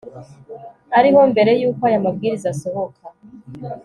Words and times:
ariho 0.99 1.21
mbere 1.31 1.51
y 1.61 1.63
uko 1.69 1.81
aya 1.89 2.03
mabwiriza 2.05 2.47
asohoka 2.53 3.01